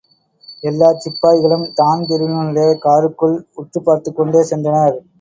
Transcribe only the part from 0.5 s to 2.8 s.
எல்லாச் சிப்பாய்களும் தான்பிரீனுடைய